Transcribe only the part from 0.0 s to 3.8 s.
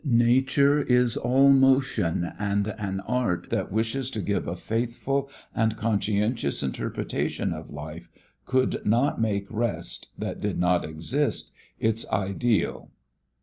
Nature is all motion and an art that